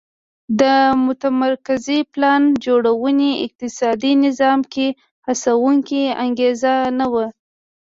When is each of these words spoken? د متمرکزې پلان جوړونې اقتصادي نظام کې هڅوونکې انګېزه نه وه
د 0.59 0.63
متمرکزې 1.05 1.99
پلان 2.13 2.41
جوړونې 2.65 3.31
اقتصادي 3.45 4.11
نظام 4.25 4.59
کې 4.73 4.87
هڅوونکې 5.27 6.03
انګېزه 6.23 6.73
نه 6.99 7.05
وه 7.13 7.25